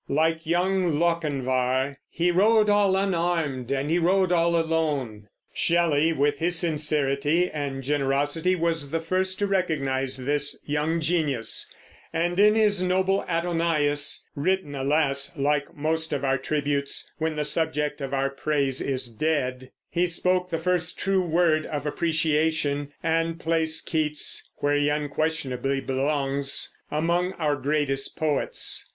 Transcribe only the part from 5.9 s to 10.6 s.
with his sincerity and generosity, was the first to recognize the